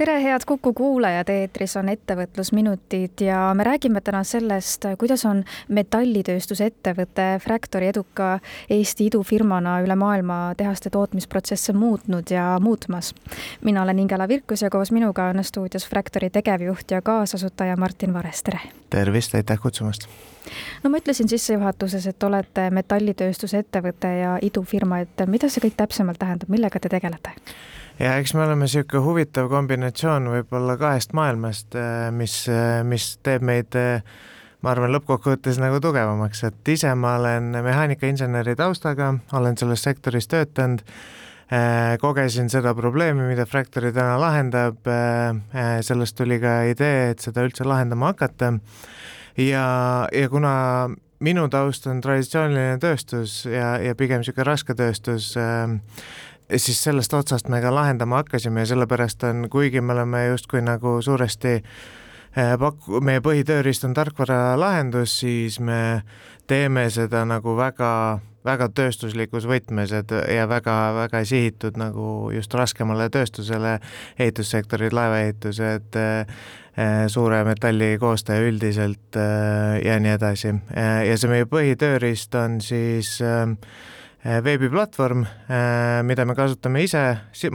[0.00, 7.26] tere, head Kuku kuulajad, eetris on ettevõtlusminutid ja me räägime täna sellest, kuidas on metallitööstusettevõte
[7.44, 8.30] Fractory eduka
[8.72, 13.12] Eesti idufirmana üle maailma tehaste tootmisprotsesse muutnud ja muutmas.
[13.60, 18.42] mina olen Ingela Virkus ja koos minuga on stuudios Fractory tegevjuht ja kaasasutaja Martin Vares,
[18.42, 18.60] tere!
[18.90, 20.08] tervist, aitäh kutsumast!
[20.84, 26.48] no ma ütlesin sissejuhatuses, et olete metallitööstusettevõte ja idufirma, et mida see kõik täpsemalt tähendab,
[26.48, 27.36] millega te tegelete?
[28.00, 33.44] Ja eks me oleme niisugune huvitav kombinatsioon võib-olla kahest maailmast, äh, mis, äh, mis teeb
[33.46, 34.04] meid äh,
[34.64, 40.84] ma arvan, lõppkokkuvõttes nagu tugevamaks, et ise ma olen mehaanikainseneri taustaga, olen selles sektoris töötanud,
[41.98, 44.84] kogesin seda probleemi, mida Fractory täna lahendab,
[45.82, 48.52] sellest tuli ka idee, et seda üldse lahendama hakata.
[49.34, 49.64] Ja,
[50.14, 50.52] ja kuna
[51.24, 55.74] minu taust on traditsiooniline tööstus ja, ja pigem niisugune rasketööstus äh,,
[56.56, 60.98] siis sellest otsast me ka lahendama hakkasime ja sellepärast on, kuigi me oleme justkui nagu
[61.02, 66.02] suuresti eh, paku-, meie põhitööriist on tarkvaralahendus, siis me
[66.50, 67.92] teeme seda nagu väga,
[68.44, 73.78] väga tööstuslikus võtmes, et ja väga, väga sihitud nagu just raskemale tööstusele,
[74.18, 80.54] ehitussektorid, laevaehitused, eh, suure metalli koostaja üldiselt eh, ja nii edasi.
[81.06, 87.02] ja see meie põhitööriist on siis Äh, veebiplatvorm, äh, mida me kasutame ise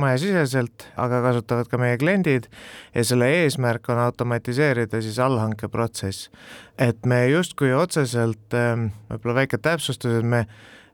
[0.02, 2.48] majasiseselt, aga kasutavad ka meie kliendid
[2.96, 6.30] ja selle eesmärk on automatiseerida siis allhankeprotsess.
[6.78, 10.46] et me justkui otseselt, ähm, võib-olla väike täpsustus, et me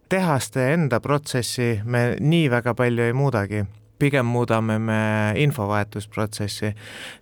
[0.09, 3.65] tehaste enda protsessi me nii väga palju ei muudagi
[4.01, 4.99] pigem muudame me
[5.41, 6.73] infovahetusprotsessi,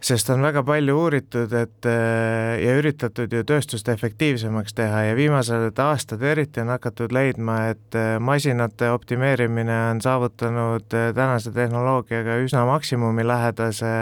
[0.01, 5.79] sest on väga palju uuritud, et äh, ja üritatud ju tööstust efektiivsemaks teha ja viimased
[5.83, 12.65] aastad eriti on hakatud leidma, et äh, masinate optimeerimine on saavutanud äh, tänase tehnoloogiaga üsna
[12.69, 13.95] maksimumilähedase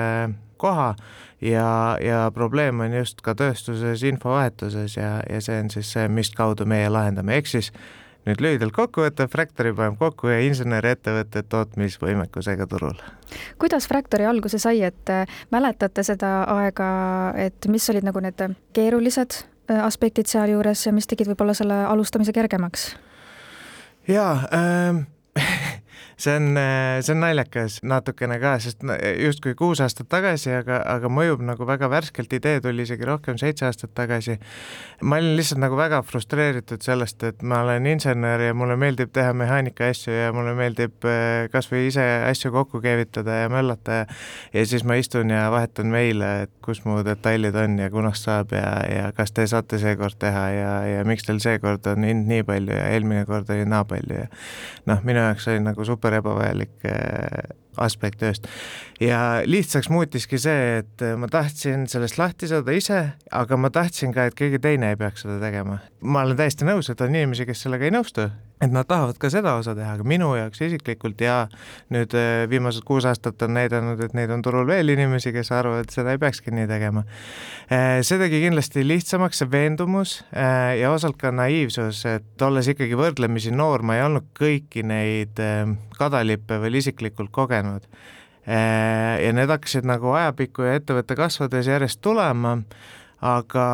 [0.58, 0.96] koha
[1.42, 6.32] ja, ja probleem on just ka tööstuses infovahetuses ja, ja see on siis see, mis
[6.36, 7.72] kaudu meie lahendame, ehk siis
[8.28, 12.98] nüüd lühidalt kokkuvõte, Fractory paneb kokku ja inseneriettevõtted tootmisvõimekusega turul.
[13.60, 16.90] kuidas Fractory alguse sai, et äh, mäletate seda aega,
[17.36, 18.44] et mis olid nagu need
[18.74, 22.96] keerulised äh, aspektid sealjuures ja mis tegid võib-olla selle alustamise kergemaks?
[24.08, 25.06] jaa ähm,
[26.18, 26.60] see on,
[27.02, 28.84] see on naljakas natukene ka, sest
[29.24, 33.68] justkui kuus aastat tagasi, aga, aga mõjub nagu väga värskelt, idee tuli isegi rohkem seitse
[33.70, 34.38] aastat tagasi.
[35.02, 39.34] ma olin lihtsalt nagu väga frustreeritud sellest, et ma olen insener ja mulle meeldib teha
[39.38, 44.06] mehaanika asju ja mulle meeldib eh, kas või ise asju kokku keevitada ja möllata ja
[44.54, 48.52] ja siis ma istun ja vahetan meile, et kus mu detailid on ja kunast saab
[48.56, 52.44] ja, ja kas te saate seekord teha ja, ja miks teil seekord on hind nii
[52.48, 54.28] palju ja eelmine kord oli naa palju ja
[54.90, 58.48] noh, minu jaoks oli nagu super super ebavajalik äh, aspekt tööst.
[59.00, 63.02] ja lihtsaks muutiski see, et ma tahtsin sellest lahti saada ise,
[63.32, 65.80] aga ma tahtsin ka, et keegi teine ei peaks seda tegema.
[66.02, 68.30] ma olen täiesti nõus, et on inimesi, kes sellega ei nõustu,
[68.62, 71.36] et nad tahavad ka seda osa teha, aga minu jaoks isiklikult ja
[71.94, 75.86] nüüd äh, viimased kuus aastat on näidanud, et neid on turul veel inimesi, kes arvavad,
[75.86, 77.06] et seda ei peakski nii tegema.
[77.70, 82.98] Äh, see tegi kindlasti lihtsamaks, see veendumus äh, ja osalt ka naiivsus, et olles ikkagi
[82.98, 85.38] võrdlemisi noor, ma ei olnud kõiki neid
[85.98, 87.86] kadalippe veel isiklikult kogenud.
[88.48, 92.54] ja need hakkasid nagu ajapikku ja ettevõtte kasvades järjest tulema
[93.22, 93.66] aga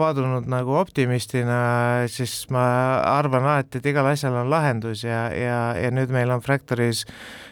[0.00, 1.60] paadunud nagu optimistina,
[2.08, 2.64] siis ma
[3.04, 7.04] arvan alati, et igal asjal on lahendus ja, ja, ja nüüd meil on Fractoris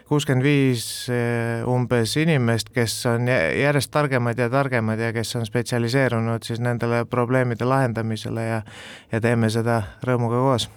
[0.09, 6.49] kuuskümmend viis eh, umbes inimest, kes on järjest targemad ja targemad ja kes on spetsialiseerunud
[6.49, 8.62] siis nendele probleemide lahendamisele ja
[9.12, 10.70] ja teeme seda rõõmuga koos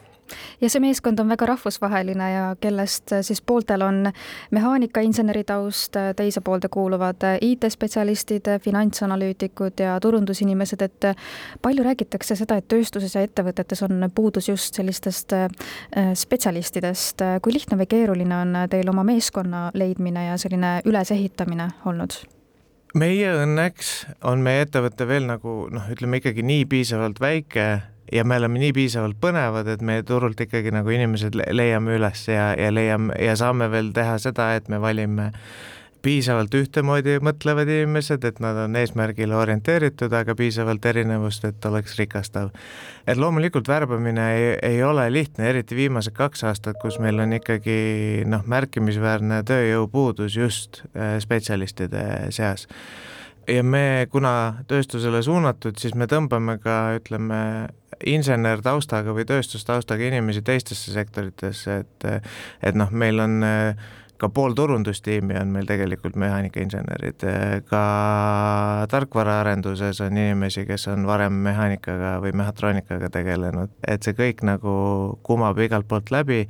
[0.62, 4.12] ja see meeskond on väga rahvusvaheline ja kellest äh, siis pooltel on
[4.52, 11.10] mehaanikainseneri taust, äh, teise poolde kuuluvad äh, IT-spetsialistid, finantsanalüütikud ja turundusinimesed, et
[11.62, 15.34] palju räägitakse seda, et tööstuses ja ettevõtetes on puudus just sellistest
[16.16, 17.22] spetsialistidest.
[17.42, 22.22] kui lihtne või keeruline on teil oma meeskonna leidmine ja selline ülesehitamine olnud?
[22.98, 23.92] meie õnneks
[24.28, 27.68] on meie ettevõte veel nagu noh, ütleme ikkagi nii piisavalt väike,
[28.12, 32.52] ja me oleme nii piisavalt põnevad, et meie turult ikkagi nagu inimesed leiame üles ja,
[32.60, 35.32] ja leiame ja saame veel teha seda, et me valime
[36.02, 42.50] piisavalt ühtemoodi mõtlevad inimesed, et nad on eesmärgile orienteeritud, aga piisavalt erinevust, et oleks rikastav.
[43.08, 48.26] et loomulikult värbamine ei, ei ole lihtne, eriti viimased kaks aastat, kus meil on ikkagi
[48.26, 52.68] noh, märkimisväärne tööjõupuudus just äh, spetsialistide seas
[53.48, 57.40] ja me, kuna tööstusele suunatud, siis me tõmbame ka ütleme,
[58.08, 62.08] insenertaustaga või tööstustaustaga inimesi teistesse sektoritesse, et
[62.66, 63.42] et noh, meil on
[64.22, 67.26] ka pool turundustiimi on meil tegelikult mehaanikainsenerid,
[67.70, 67.82] ka
[68.92, 74.74] tarkvaraarenduses on inimesi, kes on varem mehaanikaga või mehhatroonikaga tegelenud, et see kõik nagu
[75.26, 76.44] kumab igalt poolt läbi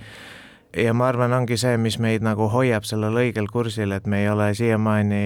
[0.77, 4.29] ja ma arvan, ongi see, mis meid nagu hoiab sellel õigel kursil, et me ei
[4.31, 5.21] ole siiamaani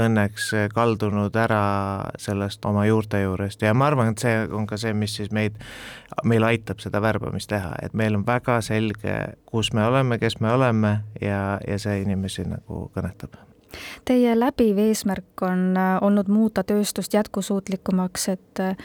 [0.00, 1.62] õnneks kaldunud ära
[2.20, 3.62] sellest oma juurte juurest.
[3.62, 5.58] Ja ma arvan, et see on ka see, mis siis meid,
[6.24, 9.18] meil aitab seda värbamist teha, et meil on väga selge,
[9.50, 13.36] kus me oleme, kes me oleme ja, ja see inimesi nagu kõnetab
[14.04, 18.76] Teie läbiv eesmärk on äh, olnud muuta tööstust jätkusuutlikumaks, et äh,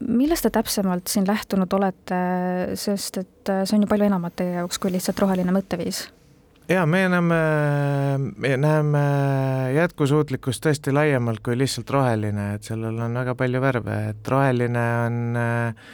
[0.00, 2.18] millest te täpsemalt siin lähtunud olete,
[2.78, 6.06] sest et äh, see on ju palju enamat teie jaoks kui lihtsalt roheline mõtteviis?
[6.70, 7.38] jaa, me näeme,
[8.38, 9.02] me näeme
[9.74, 15.40] jätkusuutlikkust tõesti laiemalt kui lihtsalt roheline, et sellel on väga palju värve, et roheline on
[15.40, 15.88] äh,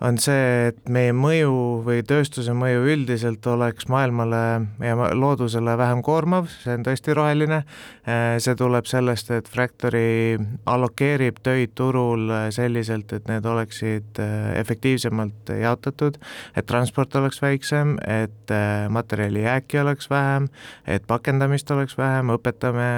[0.00, 1.52] on see, et meie mõju
[1.84, 4.40] või tööstuse mõju üldiselt oleks maailmale
[4.80, 7.60] ja loodusele vähem koormav, see on tõesti roheline.
[8.08, 10.38] Äh, see tuleb sellest, et Fractory
[10.70, 16.16] allokeerib töid turul selliselt, et need oleksid äh, efektiivsemalt jaotatud,
[16.56, 20.48] et transport oleks väiksem, et äh, materjali jääki oleks vähem,
[20.88, 22.90] et pakendamist oleks vähem, õpetame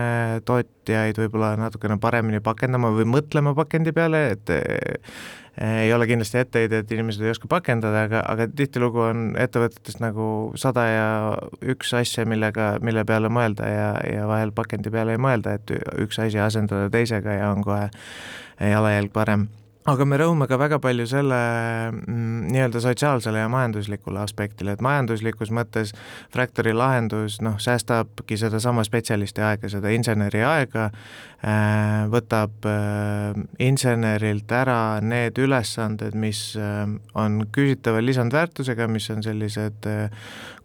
[0.46, 4.54] tootjaid võib-olla natukene paremini pakendama või mõtlema pakendi peale, et
[5.60, 10.26] ei ole kindlasti etteheide, et inimesed ei oska pakendada, aga, aga tihtilugu on ettevõtetes nagu
[10.60, 11.08] sada ja
[11.74, 16.20] üks asja, millega, mille peale mõelda ja, ja vahel pakendi peale ei mõelda, et üks
[16.22, 17.90] asi asendada teisega ja on kohe
[18.60, 19.50] jalajälg parem
[19.90, 21.38] aga me rõhume ka väga palju selle
[21.90, 25.90] mm, nii-öelda sotsiaalsele ja majanduslikule aspektile, et majanduslikus mõttes
[26.32, 30.88] Fractory lahendus noh, säästabki sedasama spetsialisti aega, seda inseneri aega,
[31.42, 36.84] äh, võtab äh, insenerilt ära need ülesanded, mis äh,
[37.18, 39.90] on küsitava lisandväärtusega, mis on sellised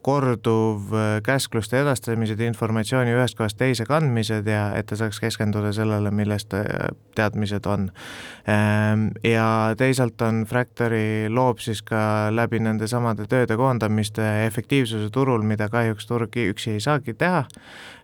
[0.08, 0.94] korduv
[1.26, 6.56] käskluste edastamised, informatsiooni ühest kohast teise kandmised ja et ta saaks keskenduda sellele, millest
[7.18, 7.90] teadmised on
[8.48, 15.44] ähm, ja teisalt on Fractory loob siis ka läbi nende samade tööde koondamiste efektiivsuse turul,
[15.44, 17.46] mida kahjuks turg üksi ei saagi teha.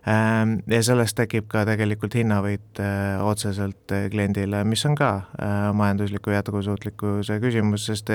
[0.04, 5.70] Ähm, ja sellest tekib ka tegelikult hinnavõit äh, otseselt äh, kliendile, mis on ka äh,
[5.72, 8.12] majandusliku jätkusuutlikkuse küsimus, sest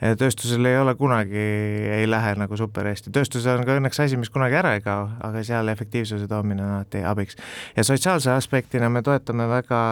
[0.00, 1.42] tööstusel ei ole kunagi,
[1.98, 5.08] ei lähe nagu super hästi, tööstus on ka õnneks asi, mis kunagi ära ei kao,
[5.26, 7.38] aga seal efektiivsuse toomine on alati abiks.
[7.76, 9.82] ja sotsiaalse aspektina me toetame väga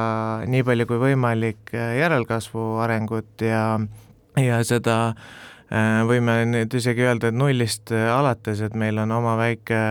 [0.47, 3.65] nii palju kui võimalik järelkasvu arengut ja,
[4.41, 4.99] ja seda
[6.09, 9.82] võime nüüd isegi öelda, et nullist alates, et meil on oma väike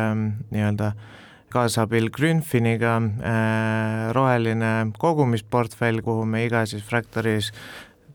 [0.49, 1.13] nii-öelda äh,
[1.53, 7.51] kaasabil Grünfiniga äh, roheline kogumisportfell, kuhu me iga siis Fractoris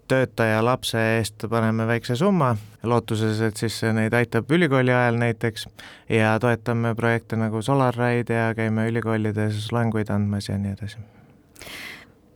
[0.09, 5.69] töötaja lapse eest paneme väikse summa, lootuses, et siis neid aitab ülikooli ajal näiteks
[6.13, 11.03] ja toetame projekte nagu SolarRide ja käime ülikoolides loenguid andmas ja nii edasi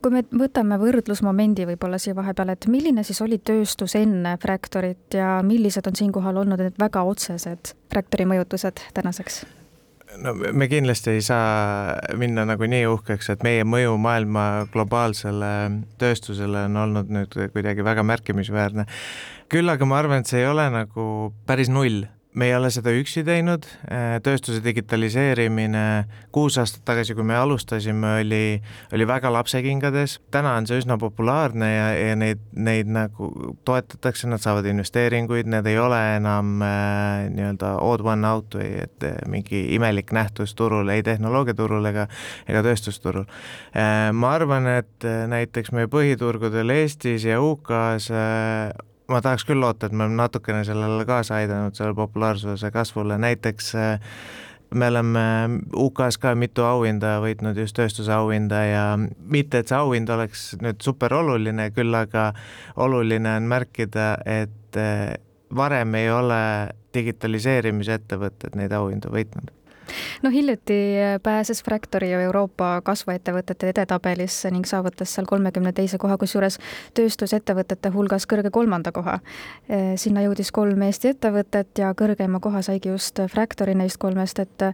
[0.01, 5.39] kui me võtame võrdlusmomendi võib-olla siia vahepeal, et milline siis oli tööstus enne Fractorit ja
[5.43, 9.41] millised on siinkohal olnud need väga otsesed Fractori mõjutused tänaseks?
[10.23, 15.53] No me kindlasti ei saa minna nagu nii uhkeks, et meie mõju maailma globaalsele
[16.01, 18.87] tööstusele on olnud nüüd kuidagi väga märkimisväärne.
[19.49, 22.05] küll aga ma arvan, et see ei ole nagu päris null
[22.37, 25.83] me ei ole seda üksi teinud, äh, tööstuse digitaliseerimine
[26.33, 28.59] kuus aastat tagasi, kui me alustasime, oli,
[28.93, 33.31] oli väga lapsekingades, täna on see üsna populaarne ja, ja neid, neid nagu
[33.65, 39.07] toetatakse, nad saavad investeeringuid, need ei ole enam äh, nii-öelda odd one out või et
[39.07, 42.05] äh, mingi imelik nähtus turul, ei tehnoloogiaturul ega,
[42.45, 44.11] ega tööstusturul äh,.
[44.13, 48.69] ma arvan, et äh, näiteks meie põhiturgudel Eestis ja UK-s äh,
[49.07, 53.73] ma tahaks küll loota, et me oleme natukene sellele kaasa aidanud, selle populaarsuse kasvule, näiteks
[53.75, 54.11] äh,
[54.75, 55.23] me oleme
[55.75, 60.81] UK-s ka mitu auhinda võitnud, just tööstuse auhinda ja mitte, et see auhind oleks nüüd
[60.83, 62.31] super oluline, küll aga
[62.75, 65.13] oluline on märkida, et äh,
[65.55, 66.41] varem ei ole
[66.97, 69.53] digitaliseerimise ettevõtted neid auhindu võitnud
[70.23, 70.77] no hiljuti
[71.23, 76.59] pääses Fractory Euroopa kasvuettevõtete edetabelisse ning saavutas seal kolmekümne teise koha, kusjuures
[76.97, 79.19] tööstusettevõtete hulgas kõrge kolmanda koha.
[79.95, 84.67] sinna jõudis kolm Eesti ettevõtet ja kõrgeima koha saigi just Fractory neist kolmest, et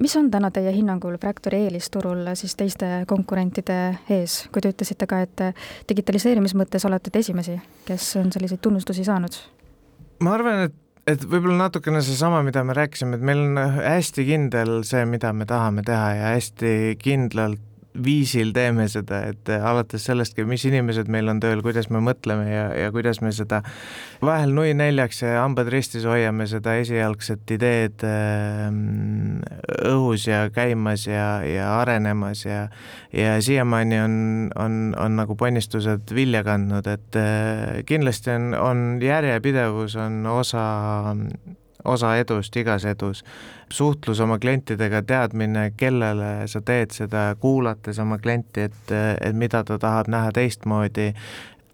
[0.00, 5.06] mis on täna teie hinnangul Fractory eelis turul siis teiste konkurentide ees, kui te ütlesite
[5.06, 5.44] ka, et
[5.88, 9.36] digitaliseerimise mõttes olete te esimesi, kes on selliseid tunnustusi saanud?
[10.20, 14.80] ma arvan, et et võib-olla natukene seesama, mida me rääkisime, et meil on hästi kindel
[14.88, 16.72] see, mida me tahame teha ja hästi
[17.02, 17.65] kindlalt
[18.04, 22.66] viisil teeme seda, et alates sellestki, mis inimesed meil on tööl, kuidas me mõtleme ja,
[22.76, 23.62] ja kuidas me seda
[24.24, 28.68] vahel nui neljaks ja hambad ristis hoiame seda esialgset ideed äh,
[29.90, 32.66] õhus ja käimas ja, ja arenemas ja
[33.16, 34.16] ja siiamaani on,
[34.54, 40.66] on, on nagu ponnistused vilja kandnud, et äh, kindlasti on, on järjepidevus on osa
[41.86, 43.24] osa edust, igas edus.
[43.72, 49.78] suhtlus oma klientidega, teadmine, kellele sa teed seda, kuulates oma klienti, et, et mida ta
[49.78, 51.08] tahab näha teistmoodi,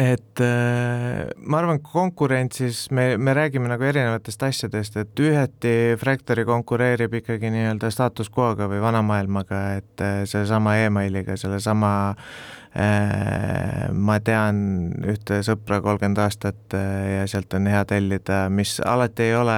[0.00, 7.21] et äh, ma arvan, konkurentsis me, me räägime nagu erinevatest asjadest, et üheti Fractory konkureerib
[7.21, 14.57] ikkagi nii-öelda status quo'ga või vana maailmaga, et äh, sellesama emailiga, sellesama Äh, ma tean
[15.05, 19.57] ühte sõpra kolmkümmend aastat äh, ja sealt on hea tellida, mis alati ei ole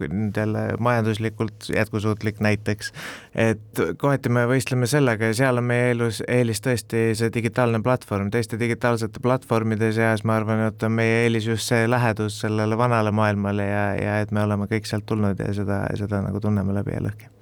[0.00, 2.90] nüüd jälle majanduslikult jätkusuutlik näiteks.
[3.34, 8.32] et kohati me võistleme sellega ja seal on meie eelus, eelis tõesti see digitaalne platvorm,
[8.34, 13.14] teiste digitaalsete platvormide seas ma arvan, et on meie eelis just see lähedus sellele vanale
[13.14, 16.98] maailmale ja, ja et me oleme kõik sealt tulnud ja seda, seda nagu tunneme läbi
[16.98, 17.35] ja lõhki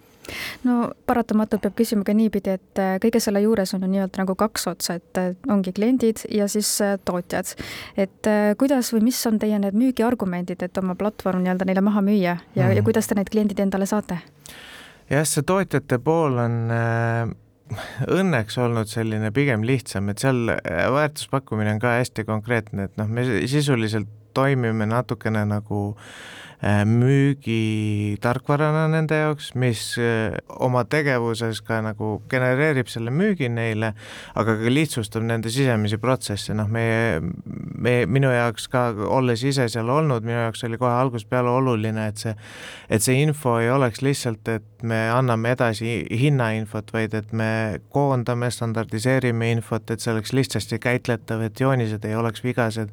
[0.65, 4.37] no paratamatult peab küsima ka niipidi, et äh, kõige selle juures on ju nii-öelda nagu
[4.39, 7.55] kaks otsa, et äh, ongi kliendid ja siis äh, tootjad.
[7.97, 12.37] et kuidas või mis on teie need müügiargumendid, et oma platvorm nii-öelda neile maha müüa
[12.37, 12.85] ja mm., ja mhm.
[12.85, 14.21] kuidas te need kliendid endale saate?
[15.11, 17.41] jah, see tootjate pool on äh
[18.13, 23.25] õnneks olnud selline pigem lihtsam, et seal väärtuspakkumine on ka hästi konkreetne, et noh, me
[23.49, 25.95] sisuliselt toimime natukene nagu
[26.65, 33.93] müügitarkvarana nende jaoks, mis äh, oma tegevuses ka nagu genereerib selle müügi neile,
[34.35, 37.21] aga ka lihtsustab nende sisemisi protsesse, noh, meie,
[37.75, 38.87] me, minu jaoks ka,
[39.19, 42.35] olles ise seal olnud, minu jaoks oli kohe algusest peale oluline, et see,
[42.89, 48.51] et see info ei oleks lihtsalt, et me anname edasi hinnainfot, vaid et me koondame,
[48.53, 52.93] standardiseerime infot, et see oleks lihtsasti käitletav, et joonised ei oleks vigased,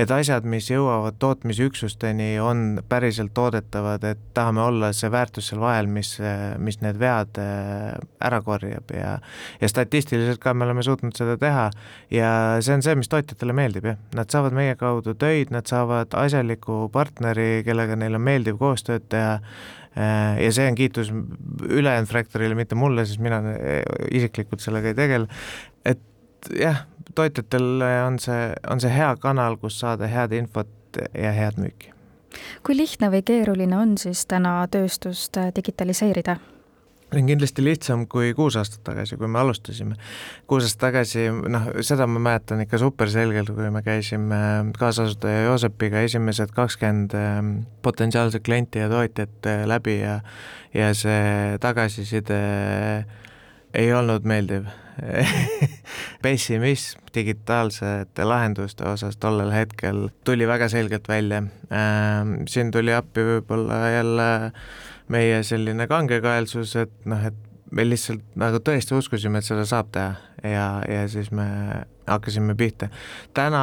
[0.00, 5.60] et asjad, mis jõuavad tootmisüksusteni, on päris päriselt toodetavad, et tahame olla see väärtus seal
[5.60, 6.12] vahel, mis,
[6.62, 9.16] mis need vead äh, ära korjab ja
[9.60, 11.70] ja statistiliselt ka me oleme suutnud seda teha
[12.10, 12.30] ja
[12.62, 13.98] see on see, mis tootjatele meeldib, jah.
[14.14, 19.38] Nad saavad meie kaudu töid, nad saavad asjaliku partneri, kellega neil on meeldiv koostööd teha,
[19.96, 21.12] äh, ja see on kiitus
[21.68, 25.40] ülejäänud Fractorile, mitte mulle, sest mina äh, isiklikult sellega ei tegele,
[25.84, 26.84] et jah,
[27.14, 31.94] tootjatel on see, on see hea kanal, kus saada head infot ja head müüki
[32.66, 36.36] kui lihtne või keeruline on siis täna tööstust digitaliseerida?
[37.14, 39.96] On kindlasti lihtsam kui kuus aastat tagasi, kui me alustasime.
[40.50, 44.40] kuus aastat tagasi, noh, seda ma mäletan ikka superselgelt, kui me käisime
[44.78, 50.20] kaasasutaja Joosepiga esimesed kakskümmend ähm, potentsiaalset klienti ja tootjat äh, läbi ja
[50.74, 52.38] ja see tagasiside
[53.74, 54.68] ei olnud meeldiv
[56.22, 61.42] pessimism digitaalsete lahenduste osas tollel hetkel tuli väga selgelt välja.
[61.74, 64.28] Ähm, siin tuli appi võib-olla jälle
[65.10, 67.36] meie selline kangekaelsus, et noh, et
[67.70, 71.46] me lihtsalt nagu tõesti uskusime, et seda saab teha ja, ja siis me
[72.10, 72.88] hakkasime pihta.
[73.34, 73.62] täna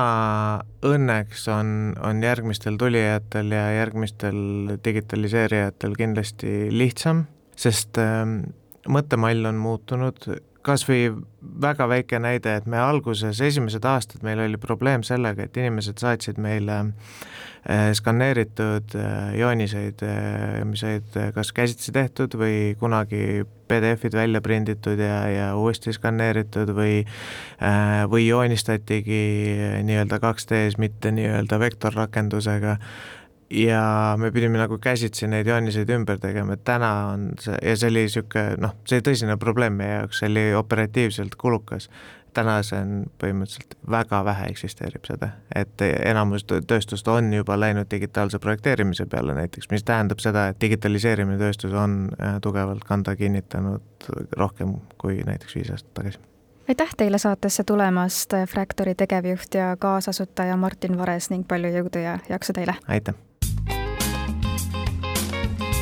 [0.88, 1.72] õnneks on,
[2.04, 7.25] on järgmistel tulijatel ja järgmistel digitaliseerijatel kindlasti lihtsam,
[7.60, 8.39] sest ähm,
[8.88, 10.30] mõttemall on muutunud,
[10.68, 11.08] kas või
[11.62, 16.40] väga väike näide, et me alguses, esimesed aastad meil oli probleem sellega, et inimesed saatsid
[16.42, 24.42] meile äh, skaneeritud äh, jooniseid, äh, mis olid kas käsitsi tehtud või kunagi PDF-id välja
[24.44, 27.02] prinditud ja, ja uuesti skaneeritud või
[28.08, 29.20] või joonistatigi
[29.84, 32.78] nii-öelda 2D-s, mitte nii-öelda vektorrakendusega
[33.50, 37.92] ja me pidime nagu käsitsi neid jooniseid ümber tegema, et täna on see, ja see
[37.92, 41.89] oli niisugune noh, see tõsine probleem meie jaoks, see oli operatiivselt kulukas.
[42.38, 48.39] täna see on põhimõtteliselt väga vähe eksisteerib seda, et enamus tööstust on juba läinud digitaalse
[48.39, 54.75] projekteerimise peale näiteks, mis tähendab seda, et digitaliseerimine tööstus on äh, tugevalt kanda kinnitanud rohkem
[54.98, 56.20] kui näiteks viis aastat tagasi
[56.68, 62.54] aitäh teile saatesse tulemast, Fractory tegevjuht ja kaasasutaja Martin Vares ning palju jõudu ja jaksu
[62.54, 62.75] teile!
[62.88, 63.16] aitäh!